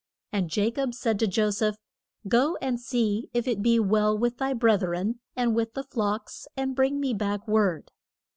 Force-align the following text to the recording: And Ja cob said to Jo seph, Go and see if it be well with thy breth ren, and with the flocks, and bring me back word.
And 0.31 0.57
Ja 0.57 0.71
cob 0.71 0.95
said 0.95 1.19
to 1.19 1.27
Jo 1.27 1.51
seph, 1.51 1.75
Go 2.27 2.57
and 2.59 2.79
see 2.81 3.29
if 3.35 3.47
it 3.47 3.61
be 3.61 3.79
well 3.79 4.17
with 4.17 4.37
thy 4.39 4.51
breth 4.51 4.81
ren, 4.81 5.19
and 5.35 5.53
with 5.53 5.75
the 5.75 5.83
flocks, 5.83 6.47
and 6.57 6.75
bring 6.75 6.99
me 6.99 7.13
back 7.13 7.47
word. 7.47 7.91